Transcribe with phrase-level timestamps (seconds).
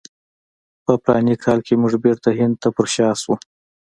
[0.85, 3.35] په فلاني کال کې موږ بیرته هند ته پر شا شولو.